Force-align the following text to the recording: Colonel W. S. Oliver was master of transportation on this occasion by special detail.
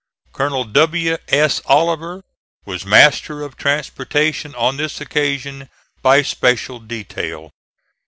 Colonel 0.33 0.63
W. 0.63 1.17
S. 1.27 1.61
Oliver 1.67 2.23
was 2.65 2.87
master 2.87 3.43
of 3.43 3.55
transportation 3.55 4.55
on 4.55 4.77
this 4.77 4.99
occasion 4.99 5.69
by 6.01 6.23
special 6.23 6.79
detail. 6.79 7.51